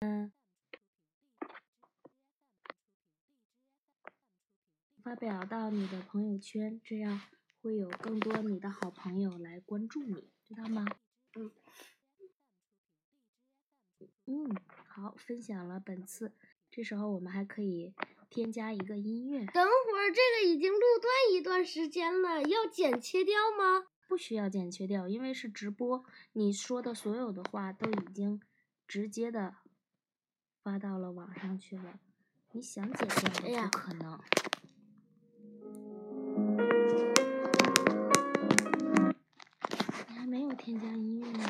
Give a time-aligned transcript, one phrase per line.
[0.00, 0.30] 嗯，
[5.02, 7.20] 发表到你的朋友圈，这样
[7.62, 10.84] 会有更多你的好朋友来关注你，知道吗？
[11.34, 11.50] 嗯。
[14.26, 14.56] 嗯，
[14.88, 16.32] 好，分享了本次，
[16.70, 17.94] 这时候我们还可以
[18.28, 19.46] 添加一个音乐。
[19.46, 23.86] 等会儿，这个已经录断一段时间了，要剪切掉吗？
[24.08, 28.42] 不需要剪切掉，因为是直播，你说的所有的话都已经
[28.86, 29.54] 直接的
[30.66, 32.00] 发到了网上去了，
[32.50, 34.18] 你想剪掉也不可能。
[40.08, 41.44] 你还没有添加音乐呢。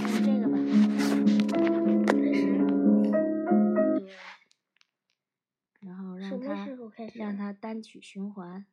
[0.00, 0.58] 用这个吧。
[5.78, 6.16] 然后
[7.14, 8.66] 让它单曲循环，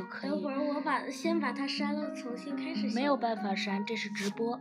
[0.00, 0.30] 就可以。
[0.30, 2.88] 等会儿我把先把它删了，重新开始。
[2.94, 4.58] 没有办法删，这是直播。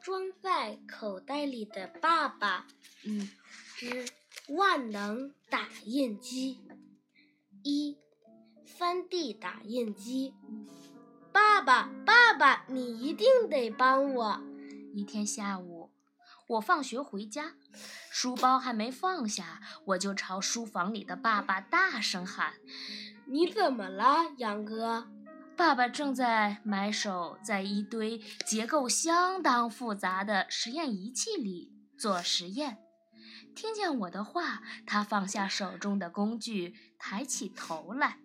[0.00, 2.66] 装在口袋里的爸爸，
[3.06, 3.30] 嗯，
[3.76, 4.06] 之
[4.48, 6.58] 万能打印机，
[7.62, 7.96] 一，
[8.66, 10.34] 三 D 打印机。
[11.32, 14.42] 爸爸，爸爸，你一定得帮我。
[14.92, 15.79] 一天下午，
[16.50, 17.52] 我放学回家，
[18.10, 22.54] 书包还没放下，我就朝书房里的爸爸大声喊
[23.30, 25.08] ：“你怎么了，杨哥？”
[25.56, 32.78] 爸爸正在埋首在一堆结构相当复杂的实验仪器里做实验。
[33.54, 38.18] 听见我的话，他放下手中的工具，抬起头来。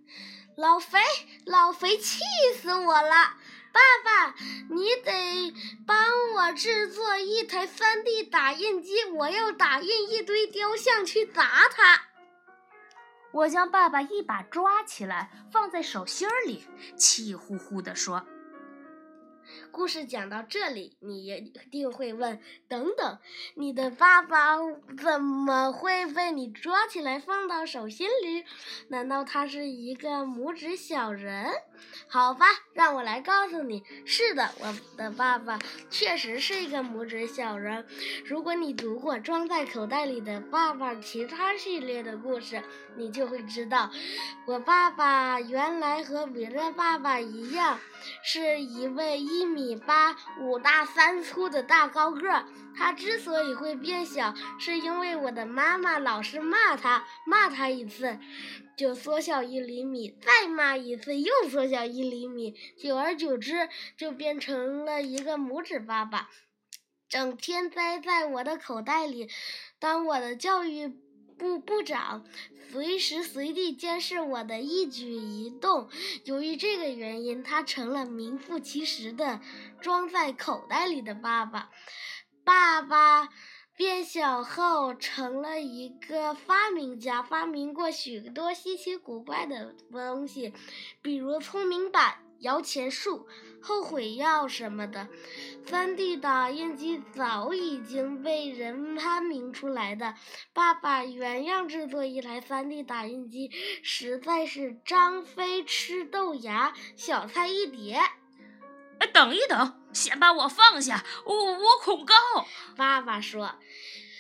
[0.57, 0.97] 老肥，
[1.45, 2.23] 老肥，气
[2.59, 3.37] 死我了！
[3.75, 4.35] 爸爸，
[4.69, 5.53] 你得
[5.85, 5.97] 帮
[6.33, 12.03] 我制作一台 3D 打印机，我要打印一堆雕像去砸它。
[13.33, 16.63] 我将爸爸一把抓起来，放在手心里，
[16.95, 18.25] 气呼呼地说。
[19.71, 23.19] 故事讲到这里，你一定会问：等等，
[23.55, 24.55] 你的爸爸
[24.97, 28.45] 怎么会被你抓起来放到手心里？
[28.87, 31.51] 难道他是一个拇指小人？
[32.07, 35.59] 好吧，让我来告诉你，是的，我的爸爸
[35.89, 37.85] 确实是一个拇指小人。
[38.25, 42.61] 如果你读过《装在口袋里的爸爸》其他系列的故事，
[42.95, 43.91] 你就会知道，
[44.45, 47.79] 我爸爸原来和别的爸爸一样，
[48.23, 52.45] 是一位一米八、五大三粗的大高个。
[52.77, 58.19] 他之所以会变小，是因为我的妈妈老是骂他，骂他一次。
[58.77, 66.29] 就缩小一厘米，再骂一次又缩小一厘米，久而久之就变成了一个拇指爸爸，
[67.07, 69.29] 整天栽在我的口袋里，
[69.79, 70.87] 当我的教育
[71.37, 72.25] 部部长，
[72.71, 75.89] 随时随地监视我的一举一动。
[76.23, 79.41] 由于这个原因，他成了名副其实的
[79.81, 81.69] 装在口袋里的爸爸，
[82.43, 83.29] 爸爸。
[83.75, 90.53] 变小后成了一个发明家，发明过许多稀奇古怪的东西，
[91.01, 93.27] 比如聪明板、摇钱树、
[93.61, 95.09] 后悔药什么的。
[95.65, 100.15] 3D 打印机早已经被人发明出来的，
[100.53, 103.51] 爸爸原样制作一台 3D 打印机，
[103.83, 107.99] 实在是张飞吃豆芽，小菜一碟。
[108.99, 112.13] 哎，等一等，先把我放下，我我恐高。
[112.75, 113.55] 爸爸说：“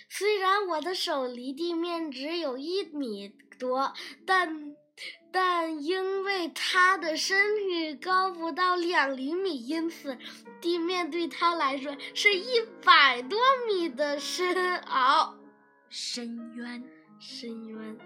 [0.09, 3.93] 虽然我的手离地面只有一米多，
[4.25, 4.75] 但
[5.31, 10.17] 但因为他的身体高不到两厘米，因此
[10.61, 15.35] 地面对他来说是一百多米的深凹
[15.89, 16.83] 深渊。
[17.19, 17.97] 深渊。”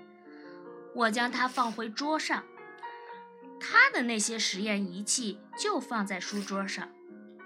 [0.95, 2.43] 我将它放回桌上。
[3.59, 6.89] 他的那些实验仪器就放在书桌上。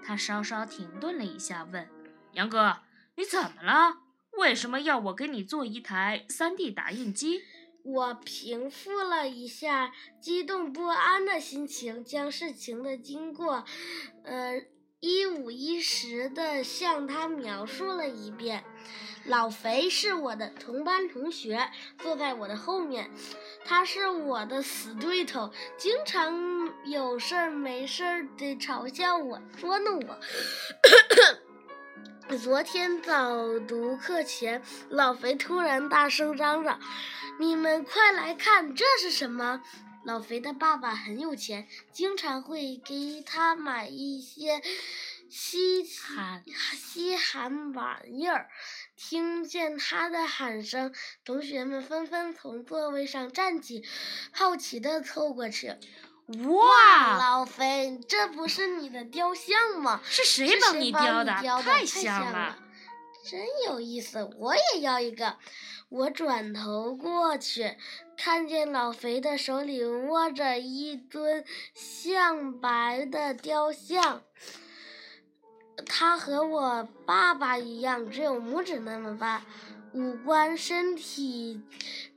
[0.02, 1.88] 他稍稍停顿了一下，问
[2.32, 2.78] ：“杨哥，
[3.16, 3.98] 你怎么了？
[4.38, 7.42] 为什么要我给你做一台 3D 打印机？”
[7.84, 13.64] 我平复了一下激动不安的心情，将事情的经过，
[14.24, 14.62] 呃，
[15.00, 18.64] 一五一十的向他描述了一遍。
[19.26, 23.10] 老肥是我的同班同学，坐在我的后面。
[23.64, 30.18] 他是我的死对头，经常有事儿没事儿的嘲笑我、捉弄我。
[32.36, 36.78] 昨天早读课前，老肥突然大声嚷嚷
[37.40, 39.62] ：“你们快来看，这是什么？”
[40.04, 44.60] 老肥的爸爸很有钱，经常会给他买一些
[45.30, 46.44] 稀罕
[46.76, 48.50] 稀罕玩意儿。
[49.06, 50.90] 听见他的喊声，
[51.26, 53.84] 同学们纷纷从座位上站起，
[54.32, 55.76] 好奇地凑过去。
[56.46, 60.00] 哇，老肥，这不是你的雕像吗？
[60.04, 61.34] 是谁是帮你雕的？
[61.62, 62.58] 太像了，
[63.28, 64.24] 真有意思！
[64.38, 65.36] 我也要一个。
[65.90, 67.76] 我转头过去，
[68.16, 74.22] 看见老肥的手里握着一尊象白的雕像。
[75.86, 79.42] 他和我爸爸一样，只有拇指那么大，
[79.92, 81.60] 五官、身体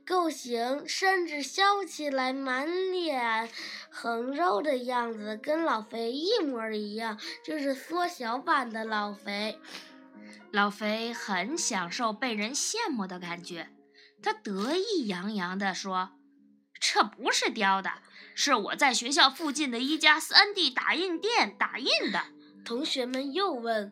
[0.06, 3.48] 构型，甚至笑起来满脸
[3.90, 9.58] 横肉的样子，跟老肥一模一样，就是缩小版的老肥。
[10.50, 13.68] 老肥很享受被人羡慕的感觉，
[14.22, 16.12] 他得意洋洋地说
[16.80, 17.90] ：“这不是雕的，
[18.34, 22.22] 是我在学校附近的一家 3D 打印店打印的。”
[22.68, 23.90] 同学们又问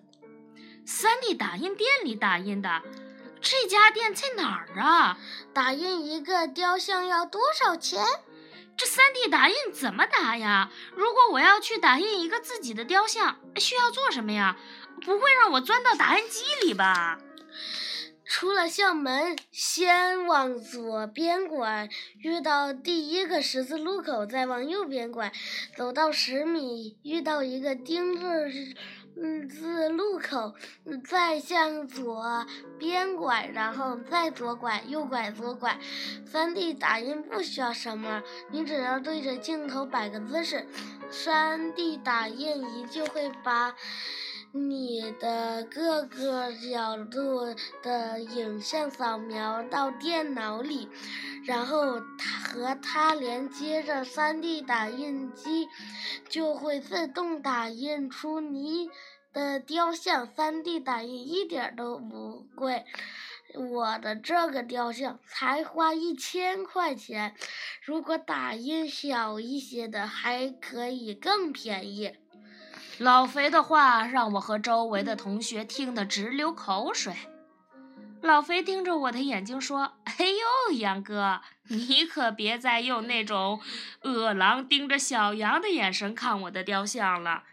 [0.85, 2.83] 三 D 打印店里打印的，
[3.41, 5.19] 这家店在哪儿啊？
[5.55, 8.05] 打印一个雕像要多少钱？
[8.77, 10.71] 这 3D 打印怎么打呀？
[10.95, 14.59] 如果我要去打印一个自己的雕像，需要做什么呀？
[15.01, 17.19] 不会让我钻到打印机里吧？”
[18.29, 21.89] 出了校门，先往左边拐，
[22.19, 25.33] 遇到第一个十字路口，再往右边拐，
[25.77, 28.75] 走到十米，遇到一个丁字
[29.49, 30.55] 字路口，
[31.09, 32.45] 再向左
[32.79, 35.79] 边拐，然后再左拐，右拐，左拐。
[36.27, 40.67] 三 D 打印不需要什么，你只要对着镜头摆个姿势，
[41.11, 43.77] 三 D 打印仪就会把。
[44.57, 50.89] 你的各个角度的影像扫描到电脑里，
[51.45, 55.69] 然后它和它连接着 3D 打印机，
[56.29, 58.89] 就会自动打印出你
[59.33, 60.27] 的雕像。
[60.27, 62.85] 3D 打印一点都不贵，
[63.55, 67.35] 我的这个雕像才花一千块钱，
[67.85, 72.17] 如果打印小一些的，还可以更便宜。
[72.99, 77.15] 老肥的话让我和周围的同学听得直流口水。
[78.23, 83.61] 老肥盯着我的眼睛说：“哎呦，杨哥，你可别再用那种
[84.01, 87.45] 饿狼盯着小羊的眼神看我的雕像了。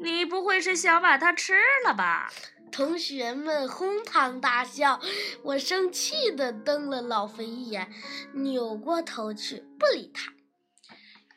[0.00, 1.54] 你不会是想把它吃
[1.86, 2.30] 了吧？”
[2.72, 5.00] 同学们哄堂大笑。
[5.42, 7.92] 我生气地瞪了老肥一眼，
[8.32, 10.32] 扭过头去不理他。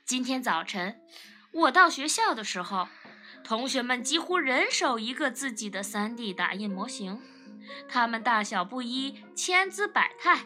[0.06, 1.00] 今天早晨，
[1.52, 2.88] 我到学校的时候。
[3.50, 7.20] 同学们几乎人手一个自己的 3D 打印模型，
[7.90, 10.42] 它们大小不一，千姿百态。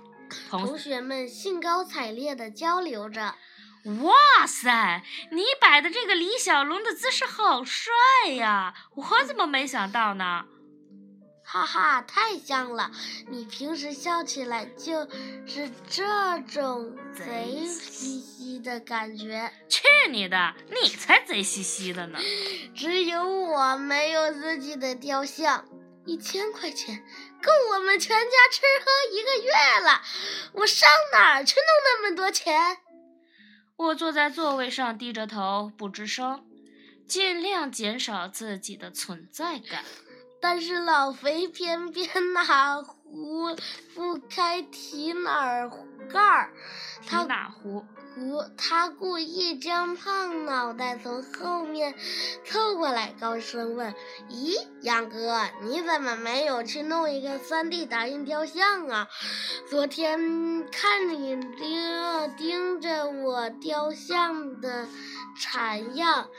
[0.50, 3.36] 同学们兴高采烈地交流着。
[4.04, 5.04] 哇塞，
[5.34, 7.92] 你摆的这个李小龙的姿势好帅
[8.36, 8.74] 呀！
[8.96, 10.46] 我怎么没想到呢？
[11.44, 12.90] 哈哈，太像了！
[13.28, 15.06] 你平时笑起来就
[15.46, 19.52] 是这种贼兮兮的感觉。
[19.70, 20.56] 去你的！
[20.70, 22.18] 你才贼兮兮的呢！
[22.74, 25.66] 只有我没有自己的雕像，
[26.06, 27.04] 一千块钱
[27.44, 29.52] 够我们全家吃喝一个月
[29.86, 30.02] 了。
[30.54, 32.78] 我上哪儿去弄那么多钱？
[33.76, 36.46] 我坐在座位上，低着头不吱声，
[37.08, 39.84] 尽量减少自己的存在感。
[40.40, 43.56] 但是老肥偏偏哪壶
[43.96, 45.70] 不开提哪儿
[46.14, 46.50] 盖儿，
[47.08, 47.84] 他哪壶？
[48.16, 51.96] 壶他故意将胖脑袋从后面
[52.46, 53.96] 凑过来，高声问
[54.30, 54.54] ：“咦，
[54.84, 59.08] 杨哥，你怎么没有去弄一个 3D 打印雕像啊？
[59.68, 64.88] 昨天看你盯盯着我雕像的
[65.40, 66.30] 馋样。”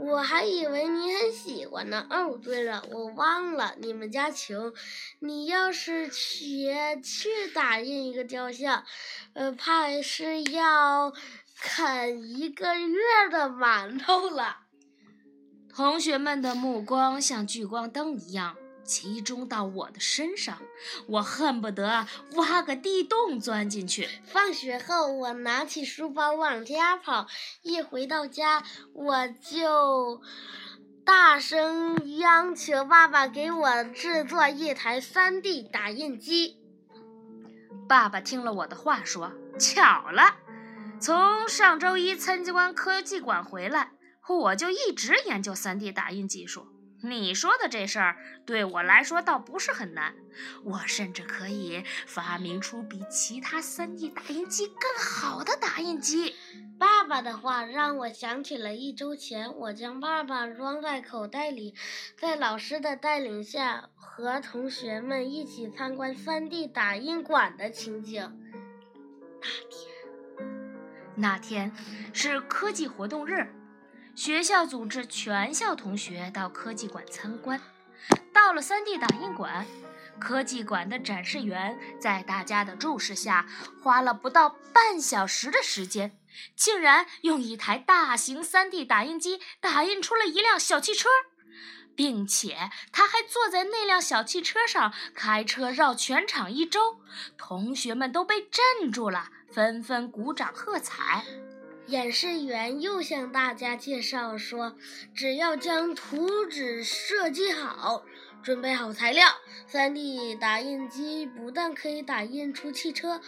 [0.00, 2.06] 我还以为你很喜欢呢。
[2.08, 4.72] 哦，对了，我忘了，你们家穷，
[5.18, 6.68] 你要是去
[7.02, 8.84] 去打印一个雕像，
[9.34, 11.12] 呃，怕是要
[11.60, 12.96] 啃一个月
[13.30, 14.58] 的馒头了。
[15.74, 18.56] 同学们的目光像聚光灯一样。
[18.88, 20.62] 集中到我的身上，
[21.06, 24.08] 我恨不得挖个地洞钻进去。
[24.24, 27.26] 放学后，我拿起书包往家跑，
[27.60, 28.64] 一回到家，
[28.94, 30.22] 我就
[31.04, 36.56] 大声央求爸爸给我制作一台 3D 打印机。
[37.86, 40.36] 爸爸听了我的话，说：“巧了，
[40.98, 43.92] 从上周一参观科技馆回来，
[44.28, 46.66] 我就一直研究 3D 打印技术。”
[47.02, 50.14] 你说的这事儿对我来说倒不是很难，
[50.64, 56.34] 我甚至可以发明出比其他 3D 打印机更好的打印机。
[56.78, 61.74] 爸爸的话让我想起了一周前，我将爸爸装在口袋里，
[62.16, 63.90] 在老师的带领下。
[64.18, 68.20] 和同学们一起参观 3D 打印馆的情景。
[69.40, 70.50] 那天，
[71.14, 71.72] 那天
[72.12, 73.46] 是科技活动日，
[74.18, 77.60] 学校组织全校同学到科技馆参观。
[78.32, 79.64] 到了 3D 打印馆。
[80.18, 83.46] 科技馆的展示员在大家的注视下，
[83.80, 86.18] 花了不到半小时的时间，
[86.56, 91.08] 竟然用一台大型 3D 打印机打印出了一辆小汽车，
[91.94, 96.98] 并且他还坐在那辆小汽车上开车绕全场一周。
[97.36, 101.24] 同学们都被镇住了，纷纷鼓掌喝彩。
[101.88, 104.76] 演示员又向大家介绍说
[105.16, 108.04] ：“只要将图纸设计好。”
[108.44, 109.26] 准备好材料
[109.70, 113.20] ，3D 打印机不但可以打印出汽车，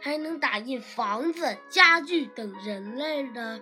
[0.00, 3.60] 还能打印房子、家具等人类的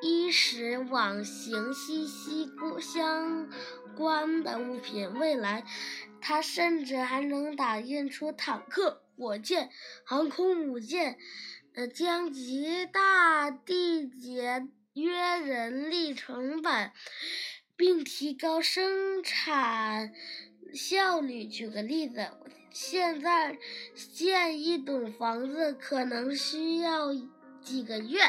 [0.00, 3.48] 衣食往行息息相
[3.96, 5.14] 关的物品。
[5.18, 5.64] 未来，
[6.20, 9.70] 它甚至还能打印出坦克、火箭、
[10.04, 11.18] 航空母舰，
[11.74, 16.92] 呃，将极大地节约人力成本。
[17.76, 20.12] 并提高生产
[20.72, 21.44] 效率。
[21.44, 22.30] 举个例子，
[22.70, 23.58] 现在
[24.12, 27.12] 建一栋房子可能需要
[27.60, 28.20] 几个月，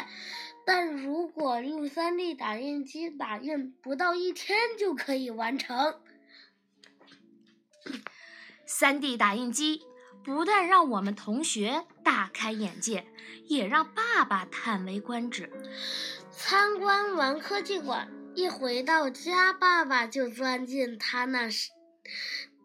[0.65, 6.01] 但如果用 3D 打印机打印，不到一天就可以完成。
[8.67, 9.83] 3D 打印机
[10.23, 13.05] 不但让我们同学大开眼界，
[13.47, 15.51] 也让爸爸叹为观止。
[16.31, 18.11] 参观完科技馆。
[18.35, 21.47] 一回到家，爸爸就钻进他那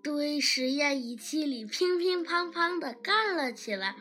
[0.02, 3.94] 堆实验仪器里，乒乒乓乓地干了起来。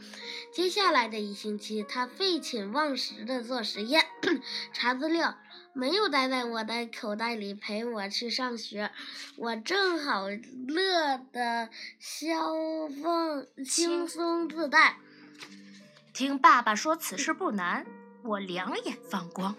[0.51, 4.03] 接下来的一星期，他废寝忘食地做实验、
[4.73, 5.37] 查资料，
[5.73, 8.89] 没有待在我的口袋里陪我去上学。
[9.37, 11.69] 我正好乐得
[11.99, 14.95] 消放轻松自在。
[16.13, 17.85] 听爸爸说此事不难，
[18.23, 19.55] 我两眼放光。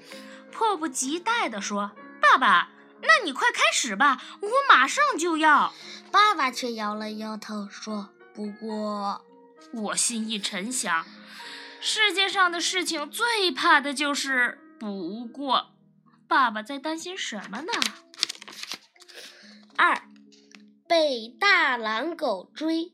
[0.52, 2.70] 迫不及待地说：“爸爸，
[3.02, 5.72] 那你快开始吧，我马上就要。”
[6.10, 9.24] 爸爸却摇了摇头说：“不过。”
[9.72, 11.06] 我心一沉，想：
[11.80, 15.70] 世界上的事情最怕的就是“不过”。
[16.26, 17.72] 爸爸在担心什么呢？
[19.76, 20.02] 二，
[20.88, 22.92] 被大狼狗追。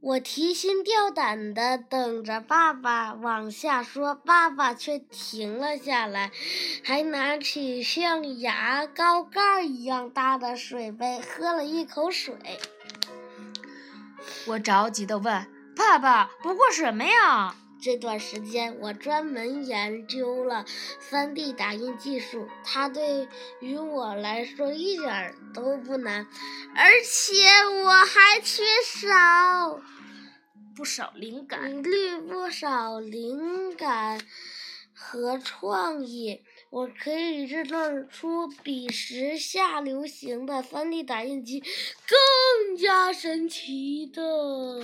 [0.00, 6.30] 我提心吊胆的等着爸爸往下说，爸爸却停了下来，
[6.84, 12.36] 还拿起像牙膏盖一样大的水杯喝了一口水。
[14.46, 20.64] 我着急的问：“爸爸，不过什么呀？”这段时间，我专门研究了
[21.10, 23.28] 3D 打印技术，它对
[23.60, 26.26] 于我来说一点都不难，
[26.74, 27.34] 而且
[27.84, 29.80] 我还缺少
[30.76, 34.20] 不少灵感，绿不少灵感
[34.92, 36.42] 和创意。
[36.70, 44.82] 我可以制造出比时下流行的 3D 打印机更加神奇的。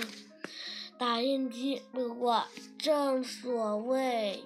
[0.97, 2.45] 打印机，不过
[2.77, 4.43] 正所谓，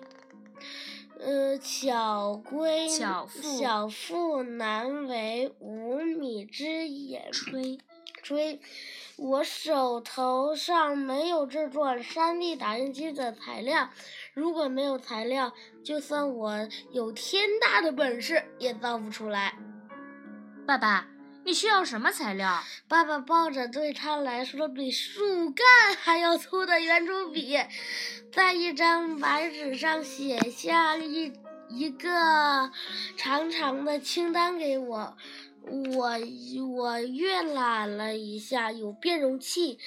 [1.20, 7.79] 呃，巧归巧妇难为无米之盐炊。
[8.24, 8.60] 炊，
[9.18, 13.89] 我手头上没有制作 3D 打印机的材料。
[14.34, 15.53] 如果没有材料，
[15.84, 19.56] 就算我有天大的本事，也造不出来。
[20.65, 21.08] 爸爸。
[21.50, 22.63] 你需要什么材料？
[22.88, 25.65] 爸爸抱着对他来说比树干
[26.00, 27.58] 还要粗的圆珠笔，
[28.32, 31.34] 在一张白纸上写下一
[31.68, 32.72] 一个
[33.18, 35.18] 长长的清单给我。
[35.63, 36.20] 我
[36.75, 39.79] 我阅览了一下，有变容器、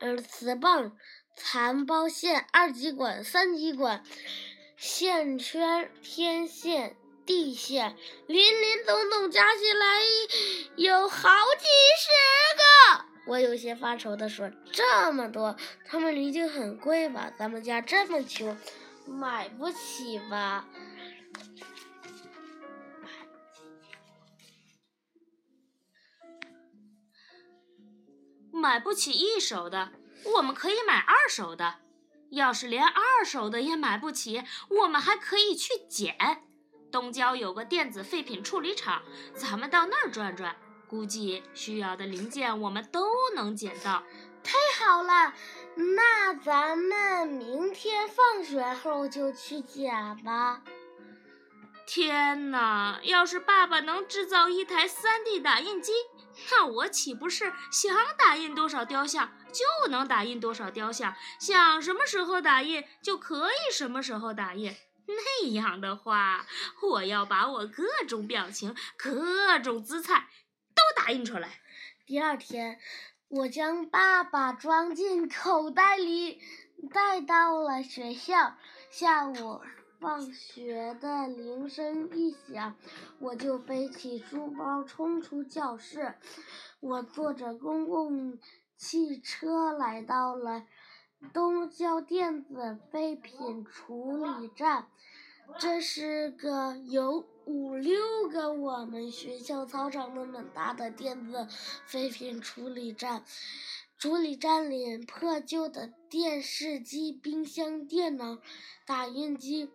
[0.00, 0.96] 呃磁棒、
[1.36, 4.02] 残包线、二极管、三极管、
[4.76, 6.96] 线圈、天线。
[7.26, 10.00] 地线，林林总总加起来
[10.76, 11.28] 有好
[11.58, 11.66] 几
[11.98, 13.04] 十个。
[13.26, 17.32] 我有些发愁的说：“这么多，他们一定很贵吧？
[17.38, 18.54] 咱们家这么穷，
[19.06, 20.68] 买不起吧？
[28.52, 29.92] 买不起一手的，
[30.36, 31.76] 我们可以买二手的。
[32.30, 36.42] 要是连二手的也买不起，我们还可以去捡。”
[36.94, 39.02] 东郊有个电子废品处理厂，
[39.34, 40.54] 咱们到那儿转转，
[40.86, 44.04] 估计需要的零件我们都能捡到。
[44.44, 45.34] 太好了，
[45.96, 50.62] 那咱们明天放学后就去捡吧。
[51.84, 53.00] 天哪！
[53.02, 55.90] 要是爸爸能制造一台 3D 打印机，
[56.52, 64.72] 那我岂不是想打印多少雕像就能打印多少雕像，想什么时候打印就可以什么时候打印？
[65.08, 66.46] 那样的话，
[66.82, 70.28] 我要把我各种表情、各种姿态
[70.74, 71.60] 都打印出来。
[72.06, 72.78] 第二天，
[73.28, 76.40] 我将爸爸装进口袋里，
[76.92, 78.56] 带到了学校。
[78.90, 79.60] 下午。
[80.00, 82.76] 放学的铃声一响，
[83.20, 86.16] 我就背起书包冲出教室。
[86.80, 88.38] 我坐着公共
[88.76, 90.66] 汽车来到了
[91.32, 94.88] 东郊电子废品处理站，
[95.58, 101.46] 这是个有五六个我们学校操场那么大的电子
[101.86, 103.24] 废品处理站。
[103.96, 108.38] 处理站里破旧的电视机、冰箱、电脑、
[108.84, 109.70] 打印机。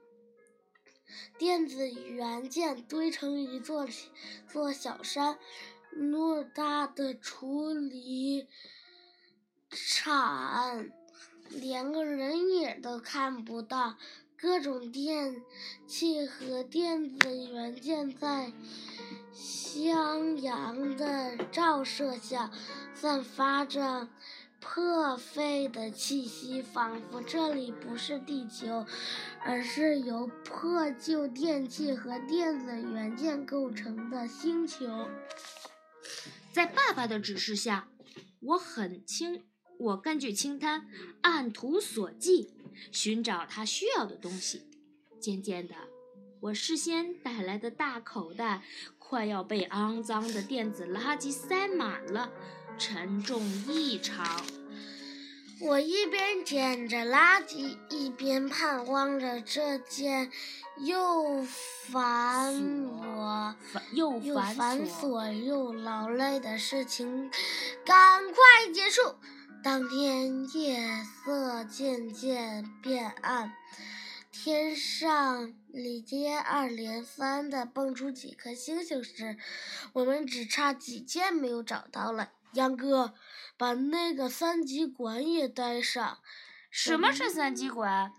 [1.39, 3.87] 电子元件堆成一座
[4.47, 5.39] 座小山，
[5.95, 8.47] 偌大的处理
[9.69, 10.91] 厂
[11.49, 13.97] 连个人影都看不到。
[14.41, 15.41] 各种电
[15.85, 18.53] 器和电子元件在
[19.33, 22.51] 襄阳的照射下，
[22.93, 24.07] 散发着。
[24.61, 28.85] 破废的气息，仿佛这里不是地球，
[29.41, 35.07] 而是由破旧电器和电子元件构成的星球。
[36.51, 37.87] 在爸爸的指示下，
[38.41, 39.45] 我很清，
[39.79, 40.87] 我根据清单
[41.21, 42.49] 按图索骥，
[42.91, 44.63] 寻找他需要的东西。
[45.19, 45.75] 渐渐的，
[46.39, 48.63] 我事先带来的大口袋
[48.97, 52.31] 快要被肮脏的电子垃圾塞满了。
[52.77, 54.41] 沉重异常。
[55.59, 60.31] 我一边捡着垃圾，一边盼望着这件
[60.77, 63.53] 又繁我
[63.91, 64.17] 又
[64.55, 67.29] 繁琐又劳累的事情
[67.83, 69.01] 赶快结束。
[69.61, 73.53] 当天夜色渐渐变暗，
[74.31, 79.37] 天上里接二连三的蹦出几颗星星时，
[79.91, 82.31] 我们只差几件没有找到了。
[82.53, 83.13] 杨哥，
[83.57, 86.19] 把那个三极管也带上。
[86.71, 88.13] 什么是三极管？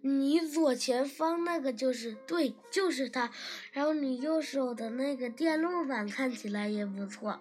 [0.00, 3.32] 你左前方那个就是，对，就是它。
[3.72, 7.40] 然后你右手的那个电路板看起来也不错。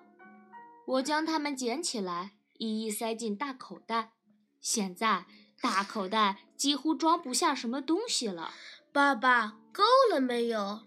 [0.88, 2.32] 我将它们捡起来，
[2.62, 4.12] 一一塞进大口袋。
[4.60, 5.26] 现在
[5.60, 8.54] 大口袋几乎装不下什么东西了。
[8.94, 10.82] 爸爸，够了没有？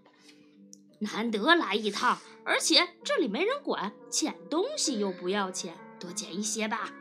[1.01, 2.19] 难得来一趟。
[2.45, 6.93] 而且这里没人管，捡东西又不要钱，多捡一些吧。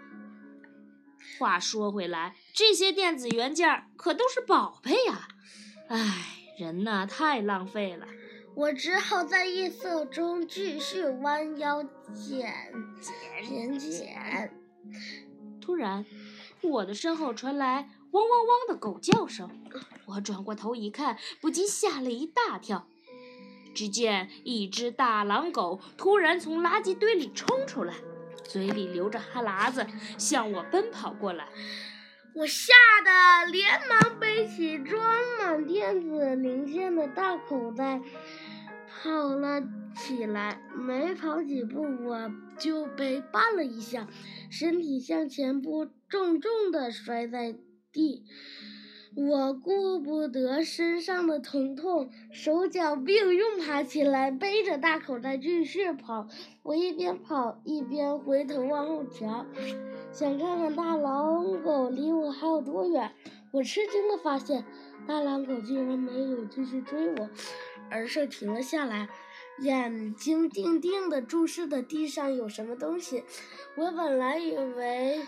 [1.38, 5.28] 话说回来，这些电子元件可都是宝贝呀！
[5.90, 8.08] 唉，人呐，太浪费了。
[8.56, 11.84] 我只好在夜色中继续弯腰
[12.16, 12.74] 捡
[13.46, 14.62] 捡捡。
[15.62, 16.06] 突然，
[16.62, 19.50] 我的身后传来汪汪汪的狗叫声，
[20.06, 22.88] 我转过头一看，不禁吓了一大跳。
[23.74, 27.96] 只见一只大狼狗突然从垃圾堆里冲出来，
[28.43, 29.88] 嘴里流着哈喇子，
[30.19, 31.48] 向我奔跑过来。
[32.36, 35.02] 我吓得连忙背起装
[35.39, 38.02] 满电子零件的大口袋，
[39.04, 39.62] 跑了
[39.98, 40.62] 起来。
[40.74, 44.08] 没跑几步，我就被绊了一下，
[44.50, 47.54] 身体向前扑，重重的摔在
[47.92, 48.24] 地。
[49.16, 56.28] 我顾不得身上的疼痛，手脚并用爬起来，背着大口袋继续跑。
[56.63, 59.46] 我一边跑一边回头往后瞧，
[60.12, 63.12] 想看看大狼狗离我还有多远。
[63.52, 64.66] 我吃惊的发现，
[65.08, 67.30] 大狼狗竟然没有继续追我，
[67.94, 69.08] 而是停了下来，
[69.60, 73.24] 眼睛定定的注视着地上有什么东西。
[73.76, 75.22] 我本来以为。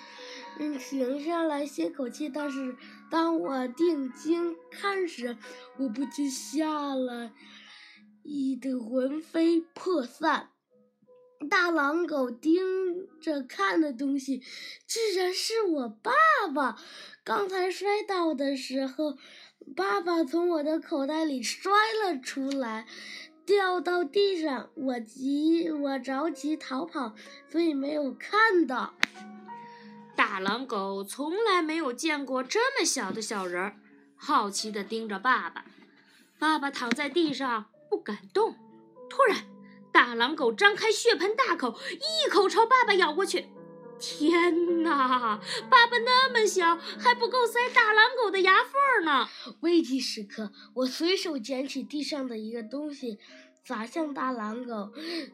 [0.58, 2.30] 嗯，停下来歇口气。
[2.30, 2.78] 但是
[3.12, 5.38] 当我定睛看时，
[5.78, 7.34] 我不禁吓了
[8.24, 10.52] 一的魂飞魄散。
[11.50, 12.64] 大狼狗盯
[13.20, 14.42] 着看的东西，
[14.88, 16.14] 居然是我爸
[16.54, 16.78] 爸。
[17.26, 19.18] 刚才摔倒的时候，
[19.76, 21.72] 爸爸从我的口袋里摔
[22.04, 22.86] 了出来，
[23.46, 24.70] 掉到地上。
[24.76, 27.14] 我急，我着急逃跑，
[27.50, 28.94] 所以没有看到。
[30.16, 33.76] 大狼狗从来没有见过这么小的小人儿，
[34.16, 35.66] 好奇地盯着爸爸。
[36.40, 38.56] 爸爸躺在地上不敢动。
[39.10, 39.46] 突然，
[39.92, 43.48] 大狼狗张开血盆大口，一口朝爸爸咬过去。
[44.00, 45.40] 天哪！
[45.70, 49.28] 爸爸那么小，还不够塞大狼狗的牙缝呢。
[49.62, 53.18] 危急时刻，我随手捡起地上的一个东西，
[53.64, 54.92] 砸向大狼狗。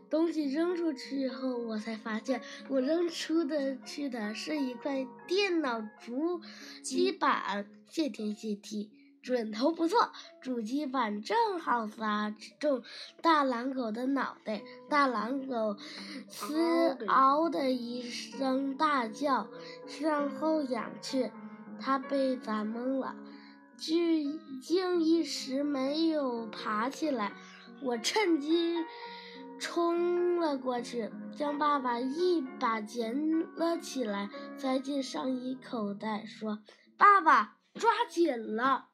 [0.09, 6.41] 东西扔出去以后，我才发现我扔出的去的是一块电脑主
[6.81, 7.67] 机板。
[7.89, 8.89] 谢天谢地，
[9.21, 12.83] 准头不错，主机板正好砸中
[13.21, 14.61] 大狼狗的脑袋。
[14.89, 15.77] 大狼狗
[16.27, 19.47] 嘶嗷的一声大叫，
[19.87, 21.31] 向后仰去。
[21.79, 23.15] 它被砸懵了。
[23.77, 27.33] 巨竟一时没有爬起来，
[27.81, 28.77] 我趁机
[29.59, 36.59] 冲了过去，将爸爸一把捡了起来，塞进上衣口袋，说
[36.97, 38.89] ：“爸爸，抓紧了！”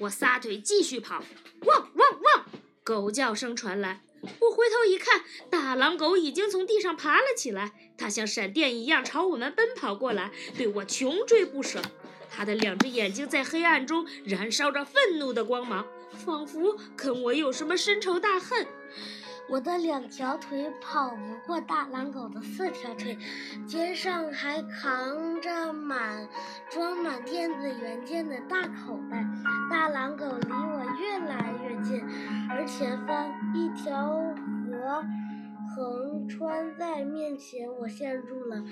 [0.00, 1.22] 我撒腿继续跑，
[1.66, 2.44] 汪汪汪！
[2.82, 11.82] 狗叫声传来，我回头一看，大狼狗已经从地上爬了起来，它像闪电一样朝我们奔跑过来，对我穷追不舍。
[12.30, 15.86] 他的两只眼睛在黑暗中燃烧着愤怒的光芒，
[16.24, 18.66] 仿佛跟我有什么深仇大恨。
[19.50, 23.18] 我的两条腿跑不过大狼狗的四条腿，
[23.66, 26.26] 肩上还扛着满
[26.70, 29.26] 装满电子元件的大口袋。
[29.70, 32.02] 大狼狗离我越来越近，
[32.50, 34.10] 而前方一条
[34.68, 35.04] 河
[35.76, 38.64] 横穿在面前，我陷入了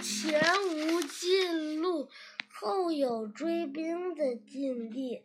[0.00, 0.40] 前
[0.70, 2.08] 无近路。
[2.56, 5.22] 后有追兵的境地，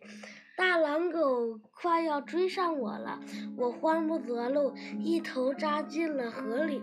[0.60, 3.18] 大狼狗快要追上我了，
[3.56, 6.82] 我慌不择路，一头扎进了河里。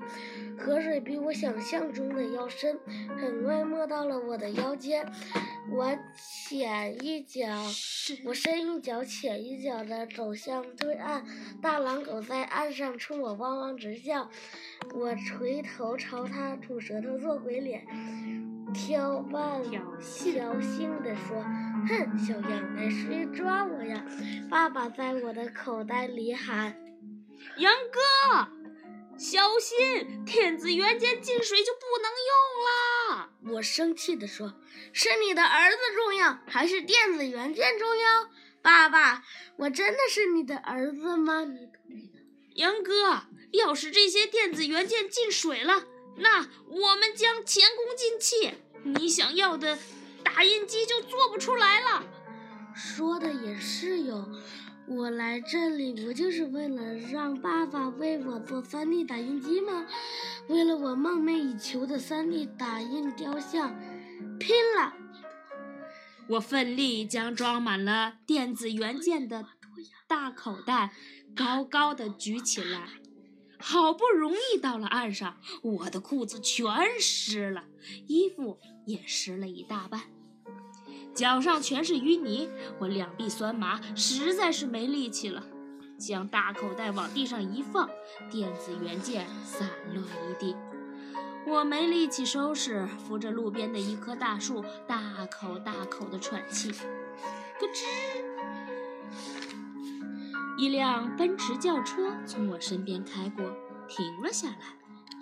[0.58, 2.80] 河水比我想象中的要深，
[3.16, 5.06] 很快没到了我的腰间。
[5.72, 7.46] 我浅一脚，
[8.26, 11.24] 我深一脚浅一脚的走向对岸，
[11.62, 14.28] 大狼狗在岸上冲我汪汪直叫。
[14.96, 17.86] 我垂头朝它吐舌头做鬼脸。
[18.74, 21.42] 挑半挑衅地说
[21.88, 24.04] ：“哼，小羊来谁抓我呀？”
[24.50, 26.76] 爸爸在我的口袋里喊
[27.58, 28.48] ：“杨哥，
[29.18, 34.54] 小心，电子元件进水就不能用了。”我生气地说
[34.92, 38.30] ：“是你的儿子重要，还是电子元件重要？”
[38.62, 39.24] 爸爸，
[39.58, 41.46] 我真的是你的儿子吗？
[42.56, 45.86] 杨哥，要是这些电子元件进水了。
[46.18, 48.54] 那我们将前功尽弃，
[48.84, 49.78] 你想要的
[50.24, 52.04] 打印机就做不出来了。
[52.76, 54.30] 说的也是哟，
[54.88, 59.86] 我来这里不就是为了让爸爸为我做 3D 打印机吗？
[60.48, 63.76] 为了我梦寐以求的 3D 打印雕像，
[64.40, 64.94] 拼了！
[66.30, 69.46] 我奋力将装满了电子元件的
[70.08, 70.94] 大口袋
[71.36, 72.90] 高高的举起来。
[73.60, 76.66] 好不容易到了岸上，我的裤子全
[77.00, 77.66] 湿了，
[78.08, 80.04] 衣服也湿了一大半，
[81.14, 85.44] 脚上全是淤泥，我两臂酸麻，实在是没力气了。
[85.98, 87.90] 将大口袋往地上一放，
[88.30, 90.56] 电子元件散落一地，
[91.48, 97.84] 我没力气收拾，扶着路边的一棵大树，大口大口地喘气，咯吱。
[100.58, 103.56] 一辆奔驰轿车从我身边开过，
[103.88, 104.76] 停了下来。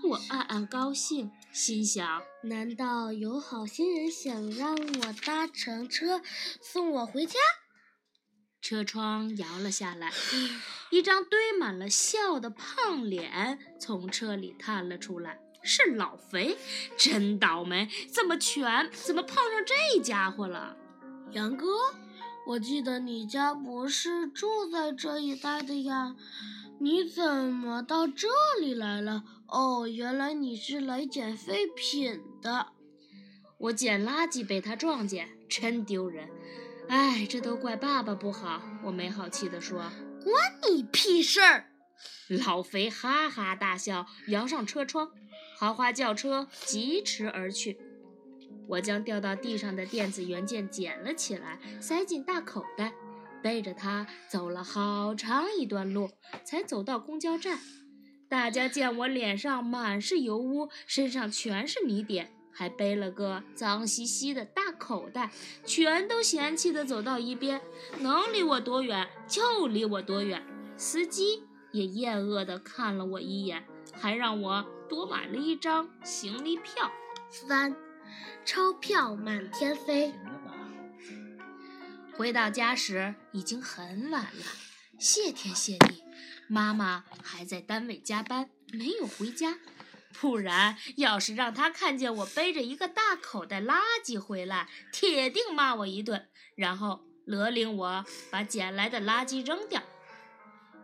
[0.08, 6.22] 我暗暗高兴，心想：难道有好心人想让我搭乘车
[6.62, 7.38] 送我回家？
[8.62, 10.10] 车窗摇了下来，
[10.90, 15.42] 一张堆满了笑的胖脸从车里探了出来。
[15.62, 16.56] 是老肥，
[16.96, 17.90] 真倒霉！
[18.14, 20.78] 怎么全怎么碰上这家伙了？
[21.32, 21.68] 杨哥。
[22.48, 26.16] 我记得你家不是住在这一带的呀，
[26.80, 28.28] 你怎么到这
[28.62, 29.24] 里来了？
[29.48, 32.68] 哦，原来你是来捡废品的。
[33.58, 36.30] 我捡垃圾被他撞见，真丢人。
[36.88, 38.62] 哎，这都怪爸爸不好。
[38.84, 39.92] 我没好气地说
[40.24, 40.36] ：“关
[40.70, 41.72] 你屁事儿！”
[42.30, 45.10] 老肥哈哈大笑，摇上车窗，
[45.58, 47.80] 豪华轿车疾驰而去。
[48.68, 52.94] 我将掉到地上的电子元件捡了起来，塞进大口袋，
[53.42, 56.10] 背着它走了好长一段路，
[56.44, 57.60] 才走到公交站。
[58.28, 65.32] 大家见我脸上满是油污，身上全是泥点，还背了个脏兮兮的大口袋，
[65.64, 67.62] 全都嫌弃地走到一边，
[68.00, 70.44] 能离我多远就离我多远。
[70.76, 76.92] 司机也厌恶地看了我一眼，还让我多买了一张行李票。
[77.30, 77.76] 三。
[78.46, 80.14] 钞票满天飞。
[82.14, 84.46] 回到家时已经很晚了，
[84.98, 86.04] 谢天谢地，
[86.48, 89.58] 妈妈还在单位加班，没有回家。
[90.14, 99.84] 不然，要是让她看见我背着一个大口袋垃圾回来，铁定骂我一顿，然后勒令我把捡来的垃圾扔掉。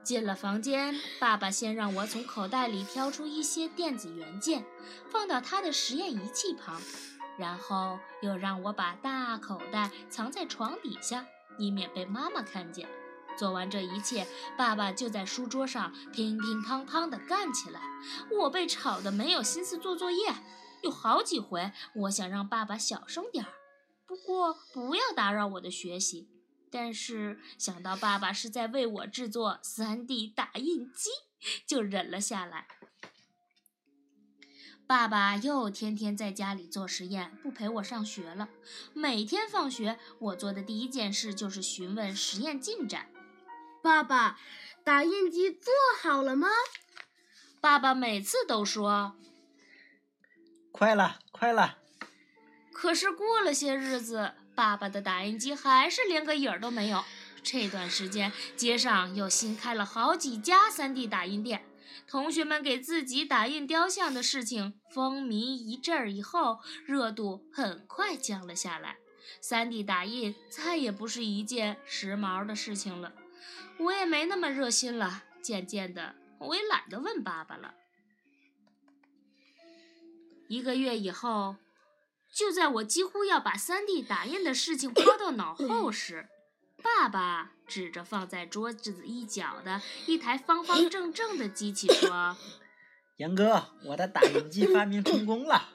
[0.04, 4.66] 进了房间，爸爸先让我从口袋里挑出一些电子元件，
[5.10, 6.82] 放到他的实验仪器旁，
[7.38, 11.26] 然后又让我把大口袋藏在床底下，
[11.58, 12.88] 以免被妈妈看见。
[13.38, 17.82] 做完这一切，爸爸就在书桌上乒乒乓乓地干起来。
[18.30, 20.36] 我被吵得没有心思做作业，
[20.84, 23.52] 有好几回我想让爸爸小声点儿，
[24.06, 26.30] 不过不要打扰我的学习。
[26.70, 31.10] 但是想到爸爸是在为我制作 3D 打印机，
[31.66, 32.68] 就忍了下来。
[34.92, 38.50] 爸爸又天天在家里做实验，不陪我上学了。
[38.92, 43.08] 每天放学，我做的第一件事就是询问实验进展。
[43.82, 44.38] 爸爸，
[44.84, 45.72] 打印机做
[46.04, 46.50] 好了吗？
[47.62, 49.16] 爸爸每次都说
[50.74, 51.78] ：“快了，快了。”
[52.74, 54.34] 可是过了些日子。
[54.54, 57.06] 爸爸的打印机还是连个影儿都没有。
[57.42, 61.64] 这段时间，街上又新开了好几家 3D 打印店，
[62.08, 68.98] 同学们给自己打印雕像的事情风靡一阵儿以后，热度很快降了下来。
[69.42, 73.14] 3D 打印再也不是一件时髦的事情了。
[73.78, 77.74] 我也没那么热心了，渐渐的，我也懒得问爸爸了。
[80.48, 81.56] 一个月以后。
[82.34, 86.30] 就在我几乎要把 3D 打印的事情抛到脑后时，
[86.84, 92.36] 爸爸指着放在桌子一角的一台方方正正的机器说：
[93.18, 95.70] “杨哥，我的打印机发明成功了。”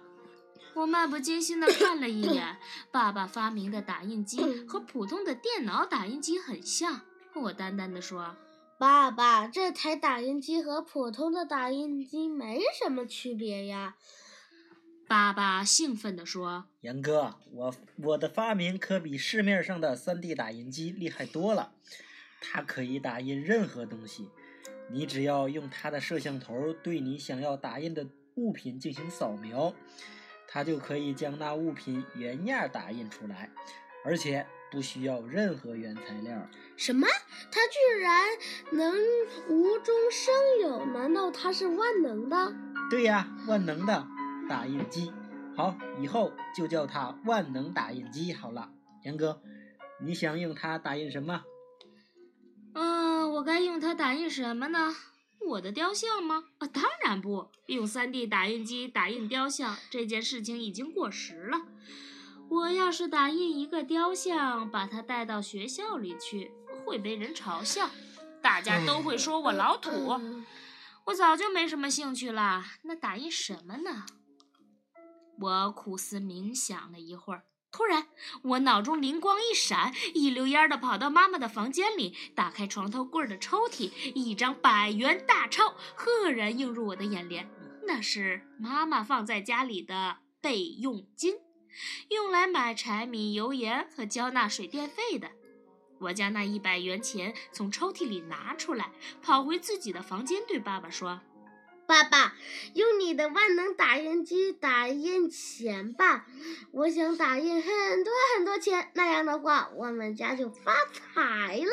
[0.75, 2.59] 我漫不经心地看了一眼，
[2.91, 7.01] 爸爸发明的打印机和普通的电脑打印机很像。
[7.35, 8.37] 我淡淡的说
[8.79, 13.97] ：“爸爸，这台打印机和普通的打印机没什么区别呀。”
[15.09, 21.73] 爸爸兴奋地说：“杨哥，我我的发明可比市面上的 3D 打印机厉害多了。
[22.41, 24.29] 它可以打印任何东西，
[24.91, 29.73] 你只要用它的摄像头对你想要打印的物品进行扫描，
[30.49, 33.49] 它就可以将那物品原样打印出来，
[34.05, 37.07] 而且不需要任何原材料。”什么？
[37.53, 38.25] 它居然
[38.73, 38.93] 能
[39.49, 40.85] 无中生有？
[40.87, 42.53] 难道它是万能的？
[42.91, 44.09] 对呀，万能的。
[44.49, 45.13] 打印机，
[45.57, 48.71] 好，以后就叫它万能打印机好了。
[49.05, 49.41] 杨哥，
[50.01, 51.43] 你想用它打印什么？
[52.75, 54.95] 嗯，我该用它打印什么呢？
[55.49, 56.45] 我的雕像吗？
[56.59, 61.59] 啊，当然不用 3D 打印机打印雕像，这件事情已经过时了。
[62.49, 66.53] 我要是打印一个雕像，把它带到学校里去，
[66.85, 67.91] 会被人嘲笑，
[68.43, 69.91] 大家都会说我老土。
[71.07, 72.65] 我早就没什么兴趣了。
[72.83, 74.05] 那打印什么呢？
[75.41, 78.07] 我苦思冥想了一会儿，突然
[78.43, 87.51] 我脑中灵光一闪，一溜烟儿的跑到妈妈的房间里，打开床头柜的抽屉，一张百元大钞赫然映入我的眼帘。
[87.87, 91.35] 那是妈妈放在家里的备用金，
[92.09, 95.31] 用来买柴米油盐和交纳水电费的。
[95.99, 101.21] 我将那一百元钱从抽屉里拿出来，跑回自己的房间，对爸爸说。
[101.87, 102.35] 爸爸，
[102.75, 106.27] 用你的万能打印机打印钱吧！
[106.73, 111.73] 我想打印很多很多钱，那样的话，我们家就发财了。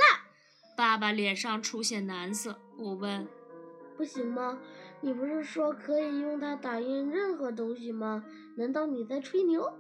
[0.78, 2.60] 爸爸脸上出现难色。
[2.78, 3.28] 我问
[3.98, 4.60] ：“不行吗？
[5.02, 8.24] 你不是说可以用它打印任何东西吗？
[8.56, 9.72] 难道你在吹牛？”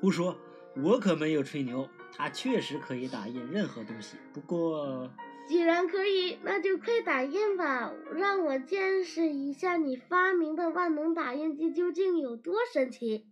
[0.00, 0.36] 胡说！
[0.76, 4.16] 我可没有吹牛，它确实可以打印任何东西。
[4.32, 5.10] 不过……
[5.48, 13.24] 既然可以，那就快打印吧，让我见识一下你发明的万能打印机究竟有多神奇。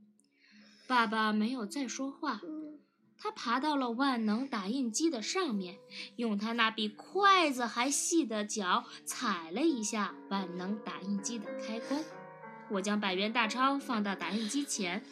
[0.86, 2.40] 爸爸没有再说话，
[3.18, 5.76] 他爬到了万能打印机的上面，
[6.16, 12.02] 用他那比筷子还细的脚踩了一下万能打印机的开关。
[12.70, 15.04] 我将百元大钞放到打印机前，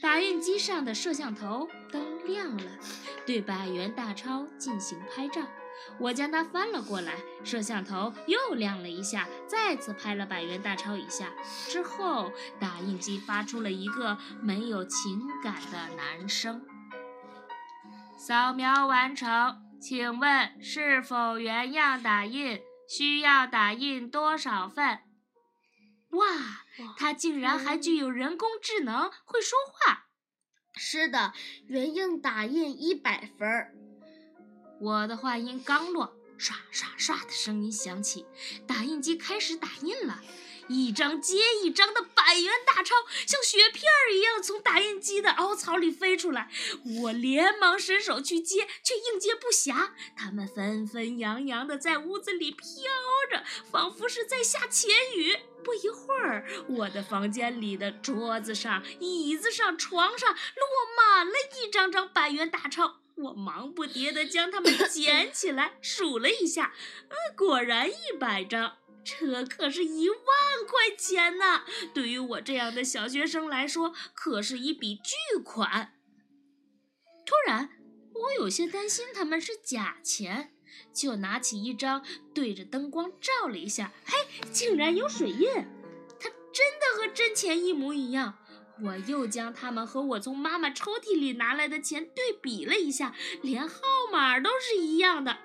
[0.00, 2.78] 打印机上的摄像头灯亮了，
[3.26, 5.42] 对百元大钞进行拍照。
[5.98, 11.32] 我将它翻了过来，摄像头又亮了一下，再次拍了百元大钞一下。
[11.68, 16.64] 之后，打印机发出了一个没有情感的男声
[18.18, 22.60] ：“扫描完成，请问是否原样打印？
[22.88, 25.00] 需要打印多少份？”
[26.10, 26.26] 哇，
[26.96, 30.04] 它竟然还具有人工智能，会说话。
[30.74, 31.32] 是的，
[31.66, 33.74] 原样打印一百分儿。
[34.80, 38.26] 我的话音刚落，唰唰唰的声音响起，
[38.66, 40.20] 打印机开始打印了。
[40.68, 46.50] 一张接一张的百元大钞像雪片儿一样从打印机的凹槽里飞出来。
[47.02, 49.90] 我连忙伸手去接，却应接不暇。
[50.16, 52.64] 它们纷纷扬扬的在屋子里飘
[53.30, 55.36] 着，仿佛是在下钱雨。
[55.62, 60.36] 不一会儿，我的房间里的桌子上、椅子上、床上落
[60.96, 62.96] 满了一张张百元大钞。
[63.16, 66.74] 我忙不迭地将它们捡起来，数了一下，
[67.08, 68.76] 呃，果然一百张。
[69.04, 70.18] 这可是一万
[70.66, 71.62] 块钱呢！
[71.94, 75.92] 对于我这样的小学生来说，可是一笔巨款。
[77.24, 77.70] 突然，
[78.12, 80.52] 我有些担心他们是假钱，
[80.92, 84.16] 就拿起一张，对着灯光照了一下，嘿，
[84.50, 85.48] 竟然有水印！
[86.18, 88.38] 它真的和真钱一模一样。
[88.82, 93.80] 我又将他们和我从妈妈抽屉里拿来的钱对比了一下，连号
[94.12, 95.38] 码都是一样的。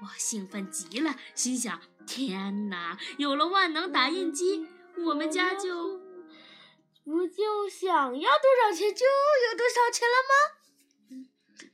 [0.00, 4.66] 我兴奋极了，心想：天哪，有了万能打印机，
[5.06, 6.00] 我们家就
[7.04, 10.58] 不就想要多少钱就有多少钱了吗？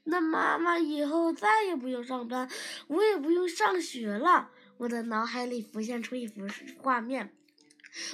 [0.04, 2.50] 那妈妈以后再也不用上班，
[2.88, 4.50] 我也不用上学了。
[4.76, 6.46] 我的脑海里浮现出一幅
[6.82, 7.34] 画面。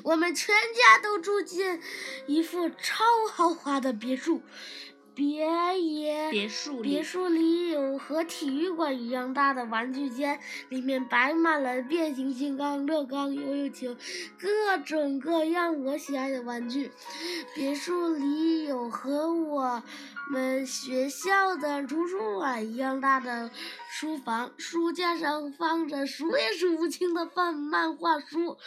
[0.02, 1.80] 我们全家都住进
[2.26, 4.42] 一副超豪华的别墅，
[5.14, 5.46] 别
[5.80, 13.96] 野别墅里别墅里有和体育馆一样大的玩具间，里面摆满了变形金刚、乐高、悠悠球，
[14.38, 16.90] 各种各样我喜爱的玩具。
[17.54, 19.82] 别墅里有和我
[20.30, 23.50] 们学校的图书馆一样大的
[23.90, 28.58] 书房，书架上放着数也数不清的漫漫画书，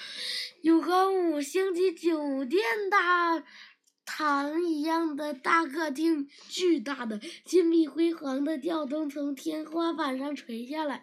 [0.62, 3.43] 有和五星级酒店大
[4.06, 11.02] 堂一样的大客厅，巨大的金碧辉煌的吊灯从天花板上垂下来，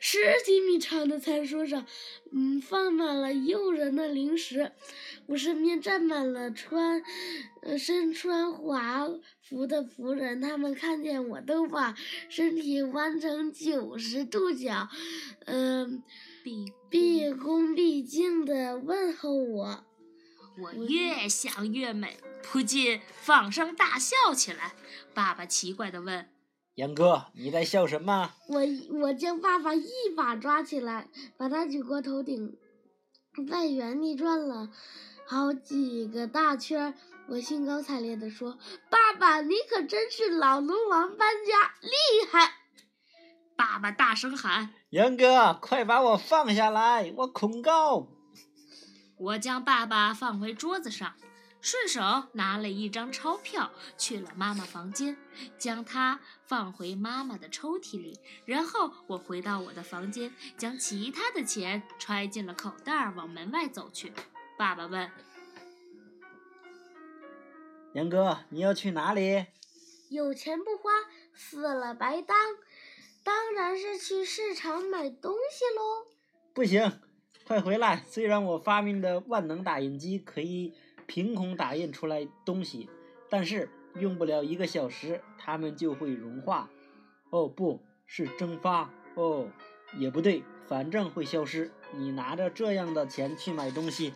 [0.00, 1.86] 十几米长的餐桌上，
[2.32, 4.72] 嗯，放满了诱人的零食。
[5.26, 7.02] 我身边站满了穿，
[7.62, 9.08] 呃，身穿华
[9.40, 11.94] 服的仆人，他们看见我都把
[12.28, 14.88] 身体弯成九十度角，
[15.46, 16.02] 嗯、
[16.42, 19.84] 毕毕恭毕敬地问候我。
[20.58, 24.74] 我越想越美，不禁放声大笑起来。
[25.14, 26.28] 爸爸奇怪地问
[26.74, 28.32] 杨哥，你在笑什么？
[28.48, 28.60] 我
[29.00, 31.08] 我将爸爸一把抓起来，
[31.38, 32.56] 把他举过头顶，
[33.48, 34.70] 在原地转了
[35.32, 36.94] 好几个大圈儿。
[37.26, 38.58] 我兴高采烈地说
[38.90, 42.52] ：“爸爸，你可真是老龙王搬家，厉害
[43.56, 48.08] ！”：“爸爸大声喊！”杨哥，快把我放下来，我恐高。
[49.16, 51.14] 我将爸爸放回桌子上，
[51.62, 55.16] 顺手拿了一张钞票，去了妈妈房间，
[55.56, 58.20] 将它放回妈妈的抽屉里。
[58.44, 64.12] 然后我回到我的房间，将其他的钱揣进了口袋儿，往门外走去。
[64.56, 65.10] 爸爸问
[67.94, 69.46] 杨哥，你要去哪里？
[70.08, 70.90] 有钱不花，
[71.34, 72.36] 死了白当，
[73.24, 76.06] 当然是去市场买东西喽。
[76.54, 77.00] 不行，
[77.46, 78.02] 快回来！
[78.06, 80.72] 虽然我发明的万能打印机可以
[81.06, 82.88] 凭空打印出来东西，
[83.28, 86.70] 但是用不了一个小时，它们就会融化。
[87.30, 88.90] 哦，不是蒸发。
[89.14, 89.50] 哦，
[89.98, 91.70] 也不对，反正会消失。
[91.98, 94.14] 你拿着这样的钱去买东西，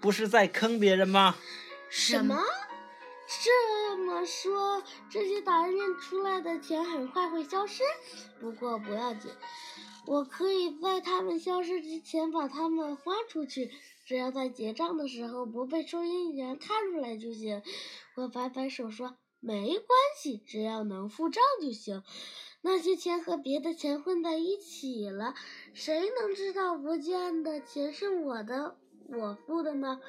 [0.00, 1.34] 不是在坑别人吗？
[1.90, 2.40] 什么？
[3.42, 7.82] 这么说，这些打印出来的钱很快会消失？
[8.38, 9.32] 不过不要紧，
[10.06, 13.72] 我可以在他们消失之前把它们花出去，
[14.04, 17.64] 只要在结账的时候不被收银员看出来就行。
[18.14, 19.88] 我摆摆手说：“没关
[20.22, 22.04] 系，只要能付账就行。”
[22.62, 25.34] 那些钱和别的钱混在一起了，
[25.72, 28.76] 谁能知道不见的钱是我的，
[29.08, 30.00] 我付的呢？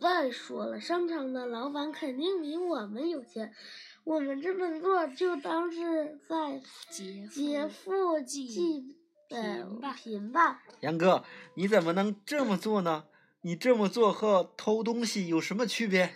[0.00, 3.54] 再说了，商场的老板肯定比我们有钱，
[4.02, 8.96] 我们这么做就当是在劫劫富济
[9.30, 10.62] 呃贫吧贫吧。
[10.80, 13.04] 杨哥，你怎么能这么做呢？
[13.42, 16.14] 你这么做和偷东西有什么区别？